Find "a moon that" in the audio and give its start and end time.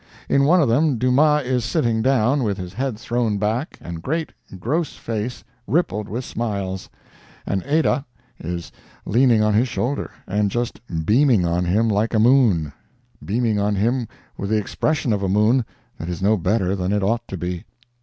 15.21-16.09